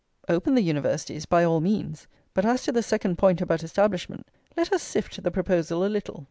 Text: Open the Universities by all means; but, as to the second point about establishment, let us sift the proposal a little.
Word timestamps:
Open 0.27 0.55
the 0.55 0.63
Universities 0.63 1.27
by 1.27 1.43
all 1.43 1.61
means; 1.61 2.07
but, 2.33 2.43
as 2.43 2.63
to 2.63 2.71
the 2.71 2.81
second 2.81 3.19
point 3.19 3.39
about 3.39 3.61
establishment, 3.63 4.27
let 4.57 4.73
us 4.73 4.81
sift 4.81 5.21
the 5.21 5.29
proposal 5.29 5.85
a 5.85 5.93
little. 5.93 6.19